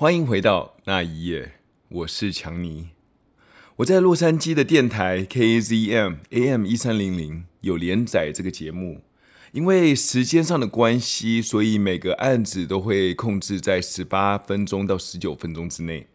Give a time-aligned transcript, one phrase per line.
[0.00, 1.56] 欢迎回到那一夜，
[1.90, 2.88] 我是强尼。
[3.76, 9.02] 我在洛杉矶的电台 KZM AM 一三零零有连载这个节目，
[9.52, 16.06] 因为时间上的关系，所以每个案子都会控制在十八分钟到十九分钟之内。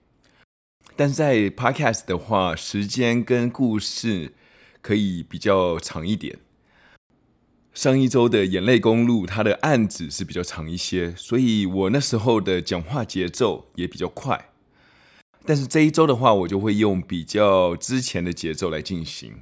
[0.96, 4.34] 但是在 Podcast 的话，时间跟故事
[4.82, 6.40] 可以比较长一点。
[7.76, 14.52] 上一周的眼泪公路，它的案子是比较长一些，所以我那时候的讲话节奏也比较快。
[15.46, 19.34] 但是这一周的话，我就会用比较之前的节奏来进行。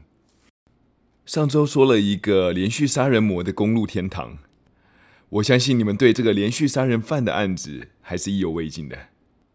[1.27, 4.40] 上周说了一个连续杀人魔的公路天堂，
[5.29, 9.09] 我相信你们对这个连续杀人犯的案子还是意犹未尽的，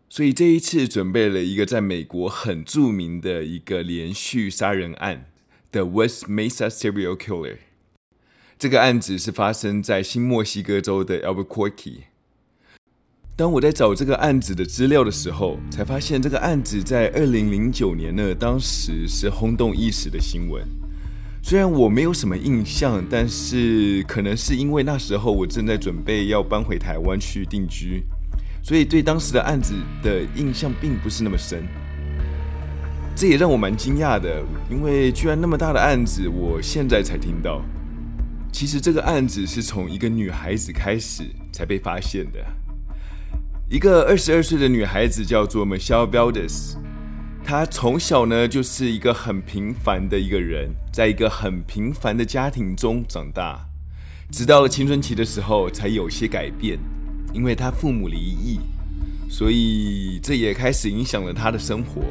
[0.08, 5.26] 所以这一次准备了一个在美国很著名的一个连续杀人案
[5.72, 7.56] ，The West Mesa Serial Killer。
[8.58, 11.98] 这个案子是发生在新墨西哥州的 Albuquerque。
[13.36, 20.66] 当我在找这个案子的资料的时候，才发现这个案子在二零零九年呢，当时是轰动一时的新闻。
[21.40, 28.02] 虽然我没有什么印象，但是可能是因为那时候我正在准备要搬回台湾去定居，
[28.60, 31.62] 所以对当时的案子的印象并不是那么深。
[33.14, 37.62] 这也让我蛮惊讶的，因为居然那么大的案子，我现在才听到。
[38.52, 42.44] 其实这个案子是从一个女孩子开始才被发现的。
[43.70, 46.74] 一个二十二岁的女孩子叫做 Michelle Valdes，
[47.44, 53.60] 她从小呢就是一个很平凡的一个人，在一个很平凡的家庭中长大，
[54.32, 56.78] 直到了青春期的时候才有些改变，
[57.34, 58.58] 因为她父母离异，
[59.28, 62.02] 所以这也开始影响了她的生活。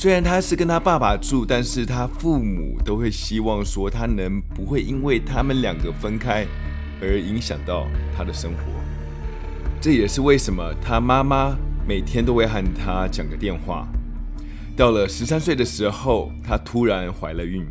[0.00, 6.46] 虽然他是跟他爸爸住，但是他父母都会希望说他能不会因为他们两个分开
[7.02, 7.84] 而影响到
[8.16, 8.60] 他的生活。
[9.80, 13.88] 这也是为什么他妈妈每天都会和他讲个电话。
[14.76, 17.66] 到了十三岁的时候，他突然怀了孕。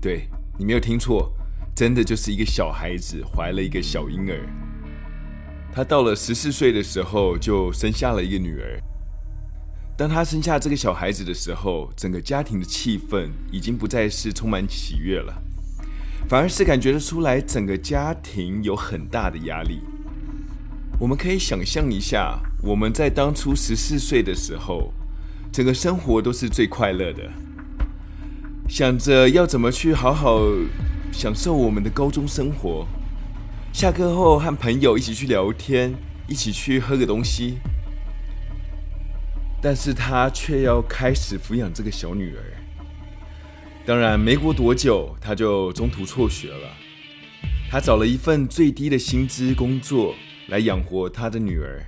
[0.00, 1.32] 对，你没有听错，
[1.74, 4.38] 真的就是一个小孩子怀了一个小婴儿。
[5.74, 8.80] 他到了十四岁的时候就生下了一个女儿。
[9.96, 15.42] 当他生下这个小孩子的时候，整个家庭的气氛已经不再是充满喜悦了，
[16.28, 19.80] 反而是感觉得出来整个家庭有很大的压力。
[21.00, 24.92] 我们可以想象一下，我们在当初十四岁的时候，
[25.50, 27.30] 整个生活都是最快乐的，
[28.68, 30.42] 想着要怎么去好好
[31.10, 32.86] 享受我们的高中生活，
[33.72, 35.94] 下课后和朋友一起去聊天，
[36.28, 37.56] 一起去喝个东西。
[39.60, 42.42] 但是他却要开始抚养这个小女儿。
[43.84, 46.68] 当然，没过多久，他就中途辍学了。
[47.70, 50.14] 他找了一份最低的薪资工作
[50.48, 51.84] 来养活他的女儿。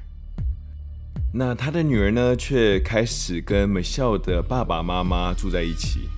[1.33, 6.09] 那他的女儿呢，却开始跟 Michelle 的爸爸妈妈住在一起。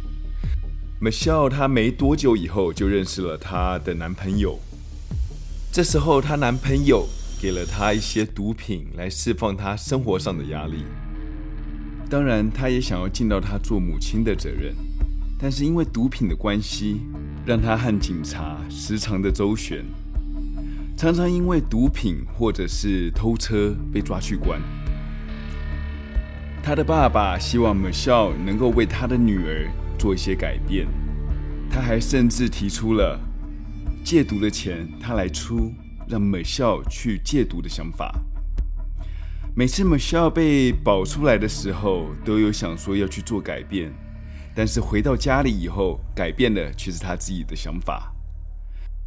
[1.02, 4.60] Michelle 她没多久以后就认识了她的男朋友。
[5.72, 7.08] 这时候，她男朋友
[7.40, 10.84] 给了她一些毒品来释放她生活上的压力。
[12.10, 14.74] 当然，他也想要尽到他做母亲的责任，
[15.38, 17.02] 但是因为毒品的关系，
[17.46, 19.84] 让他和警察时常的周旋，
[20.96, 24.60] 常常因为毒品或者是偷车被抓去关。
[26.64, 30.88] 他的爸爸希望 Michelle 能够为他的女儿做一些改变，
[31.70, 33.16] 他还甚至提出了
[34.02, 35.72] 戒毒的钱他来出，
[36.08, 38.12] 让 Michelle 去戒毒的想法。
[39.52, 43.92] 每次 Michelle 被保出来的时候，都有想说要去做改变，
[44.54, 48.12] 但是回到家里以后，改变的却是他自己的想法。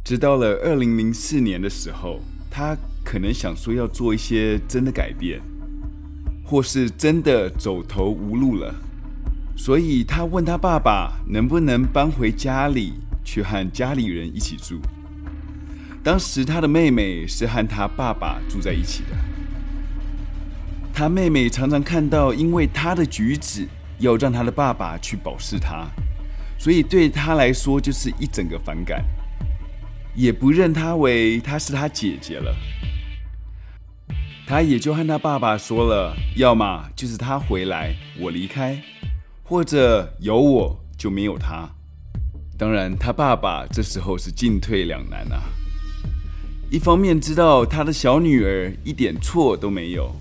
[0.04, 5.40] 直到了二零零四年的时候，他可能想说要做一些真的改变，
[6.44, 8.74] 或是真的走投无路了，
[9.56, 12.92] 所以他问他爸爸能不能搬回家里
[13.24, 14.78] 去和家里人一起住。
[16.02, 19.16] 当时他的妹妹是和他爸爸住在一起的。
[20.94, 23.66] 他妹妹常常看到，因为他的举止
[23.98, 25.88] 要让他的爸爸去保释他，
[26.56, 29.04] 所以对他来说就是一整个反感，
[30.14, 32.54] 也不认他为他是他姐姐了。
[34.46, 38.80] 他也就和他爸爸说了，要么就是他回来我离开，
[39.42, 41.68] 或者有我就没有他。
[42.56, 45.42] 当然，他爸爸这时候是进退两难啊，
[46.70, 50.14] 一方面知道他的小女儿一点错都没有。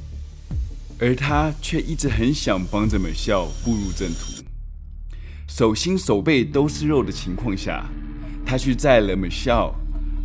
[1.06, 4.42] 而他却一直很想帮着美笑步入正途，
[5.50, 7.84] 手心手背都是肉的情况下，
[8.46, 9.76] 他去载了美笑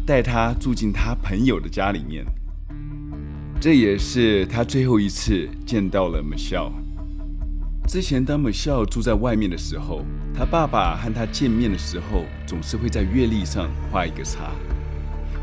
[0.06, 2.24] 带她住进他朋友的家里面。
[3.60, 6.70] 这也是他最后一次见到了 Michelle。
[7.88, 14.52] 之前当 Michelle 住在外面的时候，他爸爸和他见面的时候，总是会在月历上画一个叉，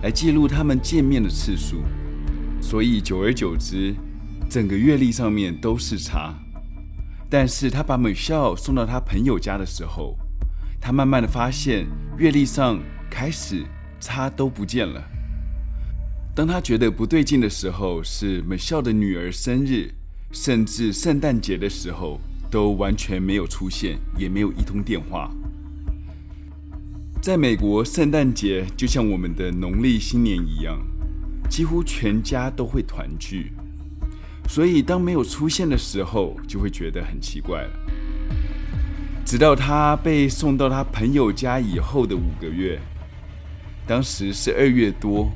[0.01, 1.83] 来记录他们见面的次数。
[2.61, 3.93] 所以久而久之，
[4.55, 6.33] 整个月历上面都是叉。
[7.29, 10.17] 但是他把 Michelle 送到他朋友家的时候，
[10.79, 11.85] 他慢慢的发现
[12.17, 12.79] 月历上
[13.09, 13.65] 开始
[13.99, 15.03] 叉都不见了。
[16.33, 19.91] 当他觉得不对劲的时候，是 Michelle 的女儿生日，
[20.31, 25.29] 甚至圣诞节的时候，都完全没有出现，也没有一通电话。
[27.21, 30.79] 在美国，圣诞节就像我们的农历新年一样，
[31.49, 33.51] 几乎全家都会团聚，
[34.47, 37.69] 所以当没有出现的时候，就会觉得很奇怪了。
[39.25, 42.80] 直到他被送到他朋友家以后的五个月，
[43.88, 45.31] 当时是二月多。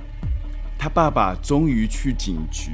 [0.77, 2.71] 他爸爸终于去警局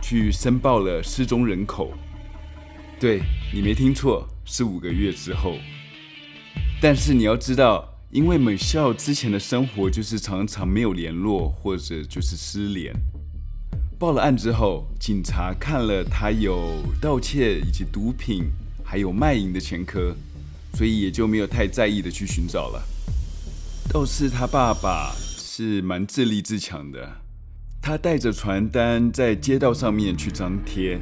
[0.00, 1.92] 去申报了失踪人口。
[3.00, 3.22] 对，
[3.52, 5.56] 你没听错，是五个月之后。
[6.80, 12.94] 但是你要知道，因为 Michelle 之前的生活就是常常没有联络，或者就是失联。
[14.04, 18.50] 报了案之后，警察看了他有盗窃以及毒品，
[18.84, 20.14] 还有卖淫的前科，
[20.74, 22.82] 所以也就没有太在意的去寻找了。
[23.88, 27.16] 倒是他爸爸是蛮自立自强的。
[27.80, 31.00] 他带着传单在街道上面去张贴，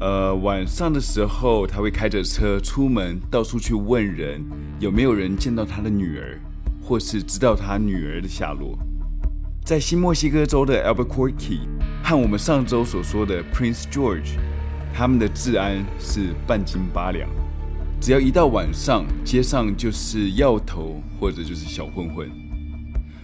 [0.00, 4.42] 呃，晚上的时候他会开着车出门，到处去问人
[4.80, 6.40] 有没有人见到他的女儿，
[6.82, 8.78] 或是知道他女儿的下落。
[9.64, 11.60] 在新墨西哥州的 Albuquerque
[12.02, 14.36] 和我们上周所说的 Prince George，
[14.92, 17.28] 他们的治安是半斤八两，
[18.00, 22.30] 只要一到晚上，街上就是要头或者就是小混混。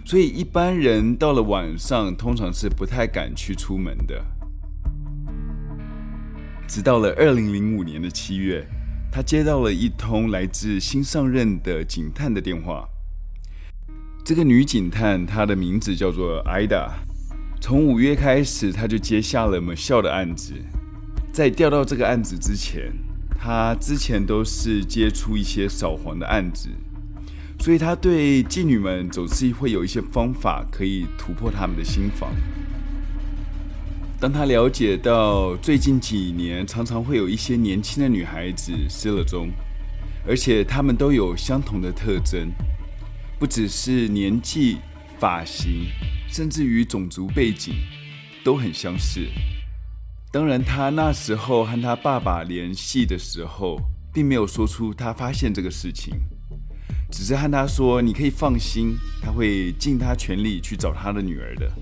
[0.07, 4.25] 所以一般人到了晚上，通常是不太敢去出门的。
[6.67, 8.67] 直到了二零零五年的七月，
[9.11, 12.89] 他接到了一通来自新上任的警探的电话。
[14.25, 17.08] 这个女警探，她的名字叫做 Ida。
[17.61, 20.55] 从五月开始，他就接下了某校的案子。
[21.33, 22.93] 在调到这个案子之前，
[23.39, 26.69] 他之前都是接触一些扫黄的案子。
[27.61, 32.31] 所以他对妓女们总是会有一些方法可以突破他们的心防。
[34.21, 39.51] 当他了解到最近几年常常会有一些年轻的女孩子失了踪，
[40.27, 42.51] 而且她们都有相同的特征，
[43.39, 44.79] 不只是年纪、
[45.19, 45.87] 发型，
[46.29, 47.75] 甚至于种族背景
[48.45, 49.27] 都很相似。
[50.31, 53.81] 当然，他那时候和他爸爸联系的时候，
[54.13, 56.15] 并没有说出他发现这个事情。
[57.11, 61.73] 只是和他说：“你可以放心，他会尽他全力去找他的女儿的。”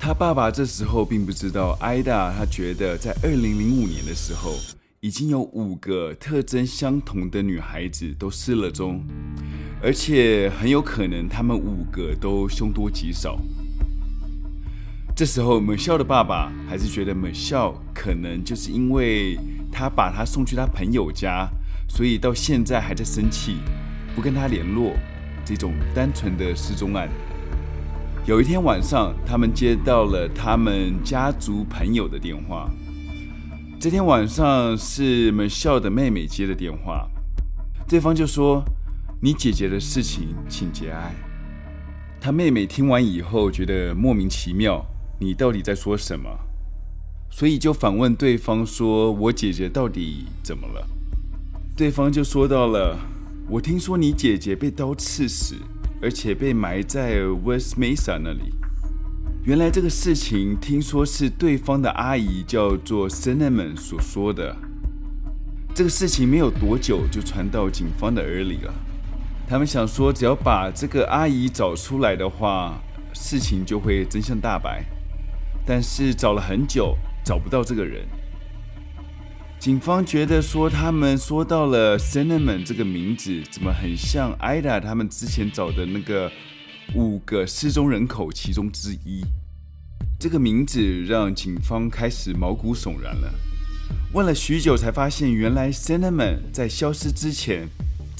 [0.00, 4.54] 他爸爸这时候并不知道，艾达他觉得在二零零五年的时候，
[5.00, 9.04] 已经有五个特征相同的女孩子都失了踪，
[9.82, 13.38] 而且很有可能他们五个都凶多吉少。
[15.16, 19.38] 这时候美孝的爸爸还是觉得美孝可能就是因为
[19.70, 21.48] 他把她送去他朋友家，
[21.88, 23.56] 所以到现在还在生气。
[24.12, 24.92] 不跟他联络，
[25.44, 27.08] 这种单纯的失踪案。
[28.26, 32.68] 有一天晚上，他们接到了他们家族朋友的电话。
[33.78, 37.08] 这天晚上是美孝的妹妹接的电话，
[37.88, 38.64] 对方就说
[39.22, 41.14] ：“你姐姐的事情，请节哀。”
[42.20, 44.84] 他妹妹听完以后觉得莫名其妙，
[45.18, 46.28] 你到底在说什么？
[47.30, 50.86] 所以就反问对方说：“我姐姐到底怎么了？”
[51.76, 52.98] 对方就说到了。
[53.48, 55.56] 我听说你姐姐被刀刺死，
[56.00, 58.52] 而且被埋在 West Mesa 那里。
[59.44, 64.56] 原来这个事情听说是对方的阿姨叫做 Cinnamon 所说的。
[65.74, 68.74] 这个事情没有多久就传到警方的耳里了。
[69.50, 72.80] 他们想说，只要把这个阿姨找出来的话，
[73.12, 74.84] 事情就会真相大白。
[75.66, 78.06] 但是找了很久，找不到这个人。
[79.58, 86.30] 警方觉得说，他们说到了 Cinnamon 这个名字，怎么很像 Ida 他们之前找的那个
[86.94, 89.24] 五个失踪人口其中之一。
[90.20, 93.34] 这个名字让警方开始毛骨悚然了。
[94.12, 97.68] 问了许久，才发现原来 Cinnamon 在消失之前，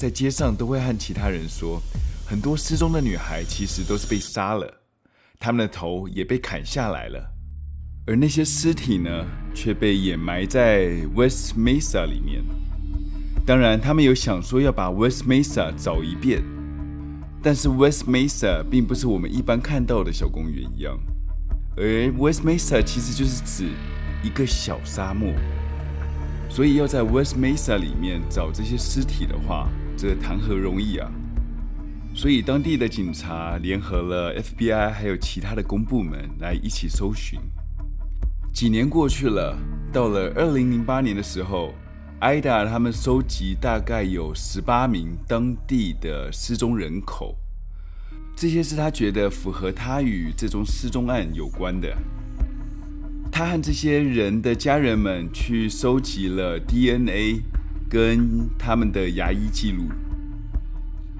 [0.01, 1.79] 在街上都会和其他人说，
[2.25, 4.67] 很多失踪的女孩其实都是被杀了，
[5.39, 7.23] 她们的头也被砍下来了。
[8.07, 9.11] 而那些尸体呢，
[9.53, 12.43] 却被掩埋在 West Mesa 里面。
[13.45, 16.41] 当然，他们有想说要把 West Mesa 找一遍，
[17.43, 20.97] 但是 West Mesa 并不是我们一般看到的小公园一样，
[21.77, 23.69] 而 West Mesa 其实就是指
[24.23, 25.31] 一个小沙漠，
[26.49, 29.69] 所以要在 West Mesa 里面找这些尸体的话，
[30.01, 31.11] 这谈何容易啊！
[32.15, 37.39] 所以当地的警察联合了 FBI 还有其他的公部门来一起搜寻。
[38.51, 39.55] 几年过去了，
[39.93, 41.75] 到了二零零八年的时候
[42.19, 47.37] ，Ida 他们收集大概有十八名当地的失踪人口。
[48.35, 51.95] 这些是他觉得符合他与这宗失踪案有关的。
[53.31, 57.43] 他和这些人的家人们去收集了 DNA
[57.91, 59.89] 跟他们的牙医记录。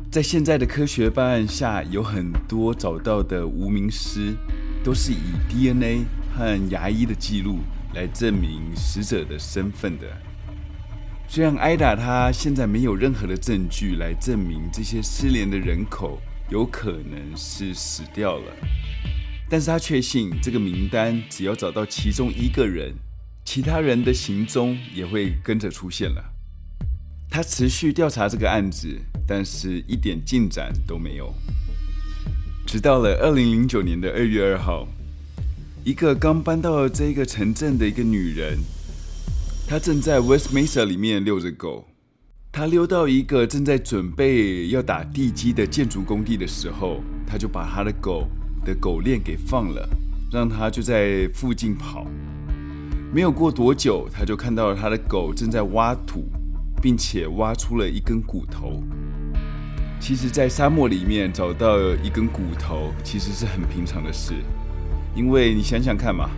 [0.10, 4.34] 在现在的科学办案下，有很多找到的无名尸
[4.82, 5.18] 都是以
[5.50, 7.60] DNA 和牙医的记录
[7.94, 10.08] 来证明死者的身份的。
[11.28, 16.18] 虽然艾达他现在没有任何的证据来证明这些失联的人口。
[16.50, 18.54] 有可能是死掉了，
[19.50, 22.94] 但是他确信这个名单只要找到其中一个人，
[23.46, 26.22] 其他人的行踪也会跟着出现了。
[27.34, 28.90] 他持续调查这个案子，
[29.26, 31.34] 但是一点进展都没有。
[32.68, 34.86] 直到了二零零九年的二月二号，
[35.86, 38.60] 一个刚搬到这个城镇的一个女人，
[39.66, 41.88] 她正在 West Mesa 里面遛着狗。
[42.52, 48.28] 她溜到一个正在准备要打地基的建筑工地的时候，她就把她的狗
[48.66, 49.88] 的狗链给放了，
[50.30, 52.06] 让它就在附近跑。
[53.14, 56.26] 没有过多久，她就看到了她的狗正在挖土，
[56.82, 58.84] 并且挖出了一根骨头。
[60.00, 64.34] 其实，在沙漠里面找到一根骨头，其实是很平常的事，
[65.16, 66.30] 因为你想想看嘛，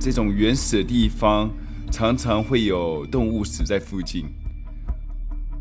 [0.00, 1.50] 这种原始的地方
[1.90, 4.24] 常常会有动物死在附近。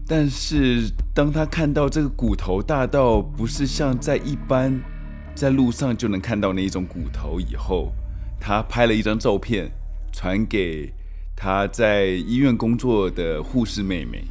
[0.08, 4.82] 但是，当他看到这个骨头大到不是像在一般
[5.36, 7.92] 在路上就能看到那一种骨头以后，
[8.40, 9.70] 他拍了一张照片，
[10.14, 10.94] 传给
[11.44, 14.24] 他在医院工作的护士妹妹。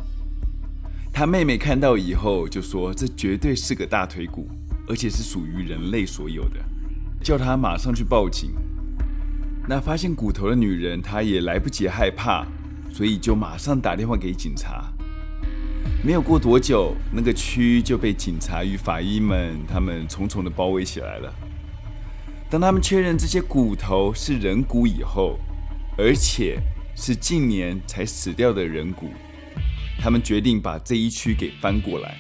[1.13, 4.49] 他妹妹看到以后就说：“这绝对是个大腿骨，
[4.87, 6.61] 而且是属于人类所有的。”
[7.21, 8.53] 叫他马上去报警。
[9.69, 12.47] 那发现骨头的女人，她也来不及害怕，
[12.93, 14.85] 所以就马上打电话给警察。
[16.05, 21.35] 没有过多久，那个区就被警察与法医们他们重重的包围起来了。
[22.49, 25.41] 当他们确认这些骨头是人骨以后，
[25.99, 26.61] 而且
[27.01, 29.09] 是近年才死掉的人骨，
[29.99, 32.19] 他们决定把这一区给翻过来。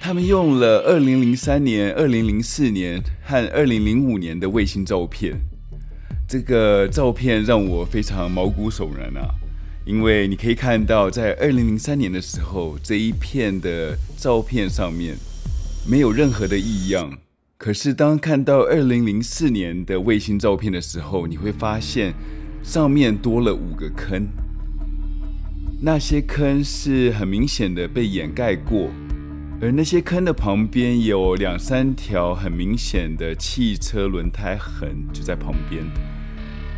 [0.00, 5.38] 他们用了2003年、2004年和2005年的卫星照片，
[6.26, 9.28] 这个照片让我非常毛骨悚然啊！
[9.84, 15.14] 因为你可以看到，在二零零三年的时候，这一片的照片上面
[15.86, 17.18] 没有任何的异样。
[17.64, 22.12] 可是当看到二零零四年的卫星照片的时候，你会发现
[22.62, 24.28] 上面多了五个坑。
[25.80, 28.90] 那些坑是很明显的被掩盖过，
[29.62, 35.82] 而那些坑的旁边有两三条很明显的汽车轮胎痕，就在旁边。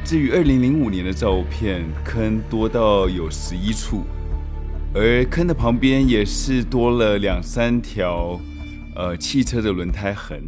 [0.04, 4.04] 至于二零零五年的照片，坑多到有十一处，
[4.94, 8.40] 而坑的旁边也是多了两三条，
[8.94, 10.40] 呃，汽车的轮胎痕。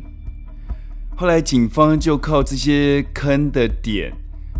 [1.20, 4.12] 后来警方就靠这些坑的点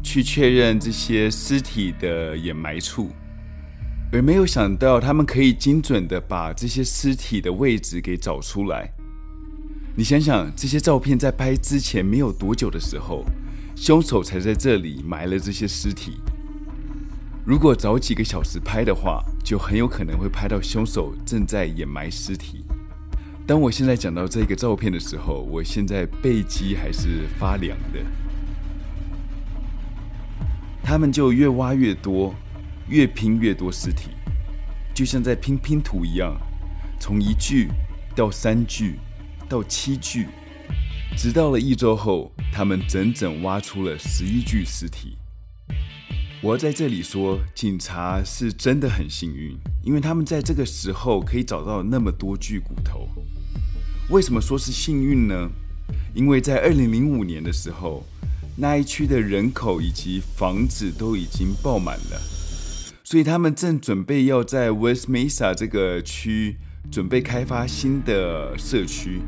[0.03, 3.11] 去确认这些尸体的掩埋处，
[4.11, 8.91] 而没有想到他们可以精准的把这些尸体的位置给找出来。
[9.95, 13.25] 你想想，这些照片在拍之前没有多久的时候。
[13.77, 16.15] 凶手才在这里埋了这些尸体。
[17.47, 22.65] 如果早几个小时拍的话，就很有可能会拍到凶手正在掩埋尸体。
[23.49, 27.99] 当我现在讲到这个照片的时候，我现在背脊还是发凉的。
[30.83, 32.35] 他们就越挖越多，
[32.91, 34.11] 越拼越多尸体，
[34.95, 36.39] 就像在拼拼图一样，
[37.01, 37.69] 从一具
[38.15, 38.99] 到三具
[39.49, 40.27] 到七具。
[41.17, 45.17] 直到了一周后，他们整整挖出了十一具尸体。
[46.43, 53.09] 我要在这里说，警察是真的很幸运，因为他们在这个时候可以找到那么多具骨头。
[54.11, 55.51] 为什么说是幸运呢？
[56.15, 58.07] 因为在二零零五年的时候，
[58.57, 62.19] 那一区的人口以及房子都已经爆满了，
[63.05, 66.57] 所以他们正准备要在 West Mesa 这个区
[66.91, 69.21] 准备开发新的社区。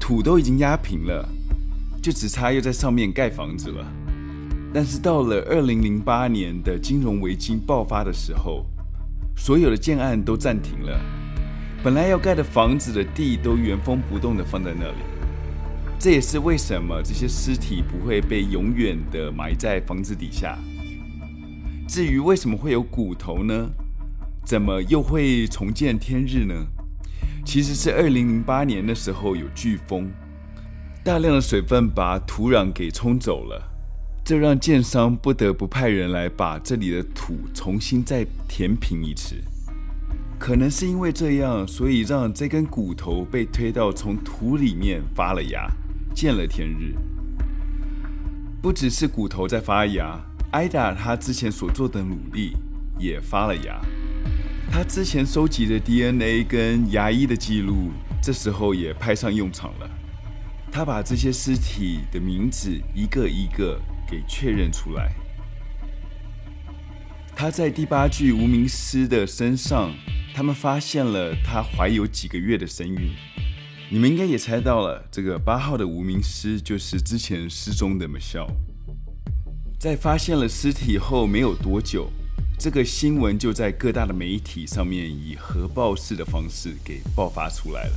[0.00, 1.28] 土都已经压平了，
[2.02, 3.86] 就只差要在上面盖房子了。
[4.72, 8.64] 但是到了二零零八年的金融危机爆发的时候，
[9.36, 10.98] 所有的建案都暂停了。
[11.82, 14.98] 本来要盖的房子的地都原封不动的放在那里。
[15.98, 20.58] 这也是为什么这些尸体不会被永远的埋在房子底下。
[21.88, 23.70] 至于为什么会有骨头呢？
[24.44, 26.54] 怎么又会重见天日呢？
[27.46, 30.10] 其实是二零零八年的时候有飓风，
[31.02, 33.62] 大量的水分把土壤给冲走了，
[34.22, 39.36] 这让建商不得不派人来把这里的土重新再填平一次。
[40.40, 45.70] 可能是因为这样，所以让这根骨头被推到从土里面发了芽，
[46.14, 46.94] 见了天日。
[48.62, 50.18] 不只是骨头在发芽
[50.50, 52.56] 艾达他之前所做的努力
[52.98, 53.78] 也发了芽。
[54.72, 57.90] 他之前收集的 DNA 跟牙医的记录，
[58.22, 59.90] 这时候也派上用场了。
[60.72, 63.78] 他把这些尸体的名字一个一个
[64.08, 65.12] 给确认出来。
[67.36, 69.92] 他在第八具无名尸的身上。
[70.34, 73.10] 他们发现了她怀有几个月的身孕，
[73.90, 78.50] 你们应该也猜到了，这个八号的无名尸就是之前失踪的 Michelle。
[79.78, 82.10] 在发现了尸体后没有多久，
[82.58, 87.92] 这个新闻就在各大的媒体上面以核爆式的方式给爆发出来了。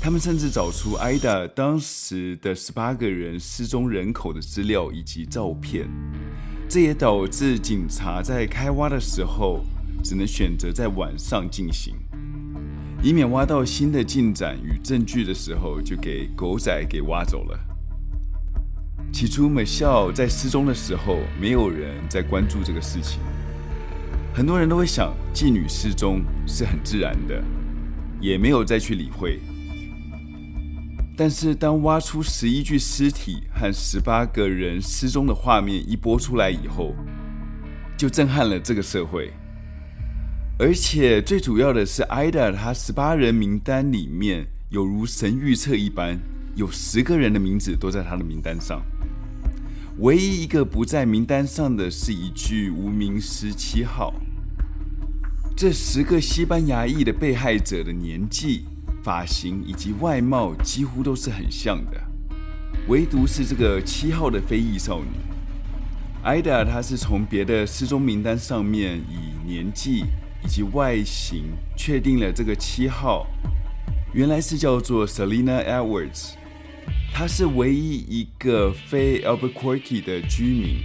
[0.00, 5.88] 他们甚至找出 Ida 当时的十八个人失踪人口的资料以及照片，
[6.68, 9.64] 这也导致警察在开挖的时候。
[10.02, 11.94] 只能选择在晚上进行，
[13.02, 17.58] 以免挖到新的进展与证据的时候就给狗仔给挖走了。
[19.12, 23.20] 起初，Michelle 在失踪的时候，没有人在关注这个事情，
[24.34, 27.42] 很多人都会想妓女失踪是很自然的，
[28.20, 29.40] 也没有再去理会。
[31.16, 36.94] 但是，当挖出十一具尸体和十八个人失踪的画面一播出来以后，
[37.96, 39.32] 就震撼了这个社会。
[40.58, 46.18] 而且最主要的是，Ida 她十八人名单里面有如神预测一般，
[46.54, 48.80] 有十个人的名字都在她的名单上。
[49.98, 54.14] 唯一一个不在名单上的是一具无名尸七号。
[55.54, 58.64] 这十个西班牙裔的被害者的年纪、
[59.02, 62.02] 发型以及外貌几乎都是很像的，
[62.88, 65.10] 唯独是这个七号的非裔少女。
[66.24, 70.06] Ida 她是从别的失踪名单上面以年纪。
[70.46, 73.26] 以及外形确定了这个七号，
[74.14, 76.34] 原来是叫做 Selina Edwards，
[77.12, 80.84] 她是唯一一个非 Albuquerque 的居民。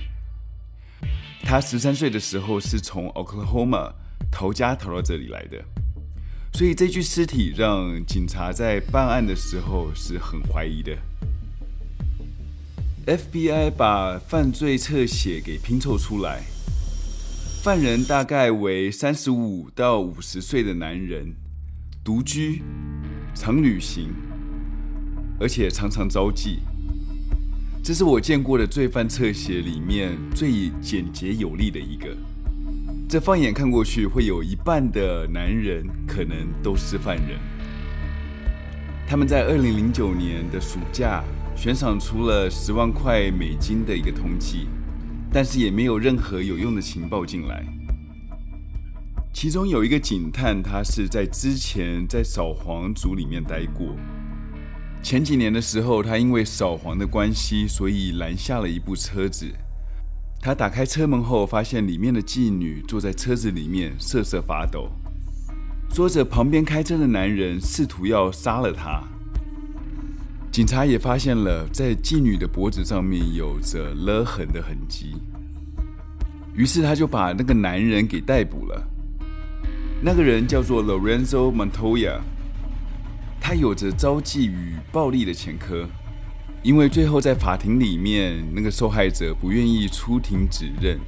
[1.44, 3.94] 她十三岁的时候是从 Oklahoma
[4.32, 5.64] 逃家逃到这里来的，
[6.54, 10.98] 所以这具尸体让警察在办案的时候是很怀疑的。
[13.06, 16.42] FBI 把犯罪侧写给拼凑出来。
[17.62, 21.36] 犯人大概为三十五到五十岁的男人，
[22.04, 22.64] 独居，
[23.36, 24.10] 常旅行，
[25.40, 26.58] 而且常常招妓。
[27.84, 32.08] 这是我见过的罪犯侧写里面最简洁有力的一个。
[33.08, 37.38] 这放眼看过去，会有一半的男人可能都是犯人。
[39.08, 41.24] 他们在二零零九年的暑假
[41.56, 44.66] 悬赏出了十万块美金的一个通缉。
[45.34, 47.66] 但是也没有任何有用的情报进来。
[49.34, 53.96] 其中有一个警探，他是在之前在扫黄组里面待过。
[55.02, 59.48] 前几年的时候，他因为扫黄的关系，所以拦下了一部车子。
[60.42, 64.92] 他打开车门后，发现里面的妓女坐在车子里面瑟瑟发抖，
[65.90, 69.02] 说着旁边开车的男人试图要杀了他。
[70.52, 75.16] 警察也发现了，在妓女的脖子上面有着勒痕的痕迹，
[76.54, 78.86] 于是他就把那个男人给逮捕了。
[80.02, 82.20] 那个人叫做 Lorenzo Montoya，
[83.40, 85.88] 他有着招妓与暴力的前科，
[86.62, 91.00] 因为最后在法庭里面那个受害者不愿意出庭指认，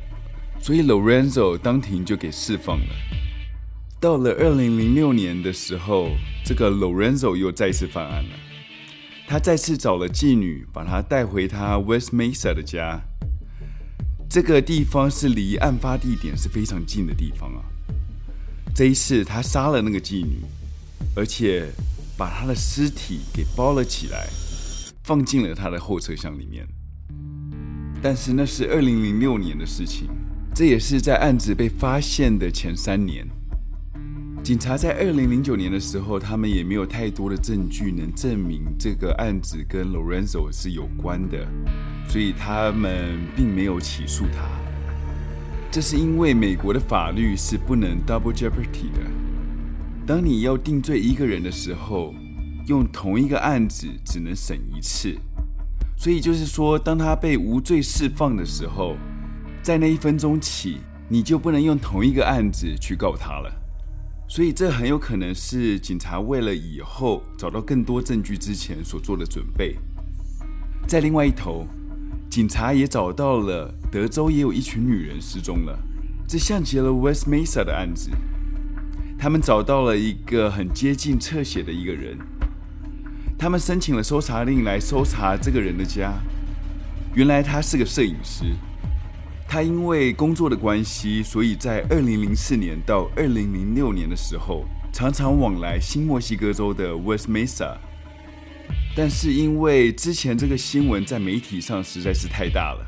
[0.58, 2.96] 所以 Lorenzo 当庭就给释放了。
[4.00, 6.12] 到了二零零六年的时候，
[6.46, 8.30] 这个 Lorenzo 又再次犯案了。
[9.28, 13.02] 他再次找了妓女，把她带回他 West Mesa 的家。
[14.30, 17.64] 这个地方是离案发地点是非常近的地方啊。
[18.76, 20.40] 这一次，他杀了那个妓女，
[21.16, 21.68] 而且
[22.18, 24.28] 把她的尸体给包了起来，
[25.04, 26.68] 放进了他的后车厢里面。
[28.02, 30.10] 但是那是二零零六年的事情，
[30.56, 33.28] 这也是在案子被发现的前三年。
[34.44, 41.48] 警察在二零零九年的时候，他们也没有太多的证据能证明这个案子跟 Lorenzo 是有关的，
[42.10, 44.44] 所以他们并没有起诉他。
[45.72, 49.00] 这是因为美国的法律是不能 double jeopardy 的。
[50.06, 52.14] 当你要定罪一个人的时候，
[52.68, 55.18] 用同一个案子只能审一次，
[55.96, 58.98] 所以就是说，当他被无罪释放的时候，
[59.62, 63.63] 在那一分钟起，你就不能用同一个案子去告他了。
[64.34, 69.78] 所以这很有可能是警察为了以后找到更多证据之前所做的准备。
[70.88, 71.68] 在另外一头，
[72.32, 75.78] 警察也找到了德州也有一群女人失踪了，
[76.28, 78.10] 这像极了 West Mesa 的案子。
[79.20, 82.18] 他们找到了一个很接近侧写的一个人，
[83.38, 86.12] 他们申请了搜查令来搜查这个人的家。
[87.14, 88.46] 原来他是个摄影师，
[89.54, 97.78] 他因为工作的关系，所以在二零零四年到二零零六年的时候，常常往来新墨西哥州的 West Mesa。
[98.96, 102.84] 但是因为之前这个新闻在媒体上实在是太大了，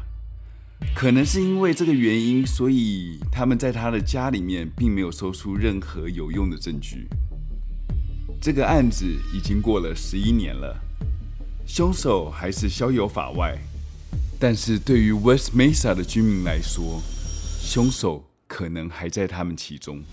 [0.95, 7.07] 可能是因为这个原因，所以他们在他的家里面并没有搜出任何有用的证据。
[8.41, 10.75] 这个案子已经过了十一年了，
[11.67, 13.55] 凶手还是逍遥法外。
[14.39, 17.01] 但是对于 West Mesa 的居民来说，
[17.61, 20.03] 凶手可能还在他们其中。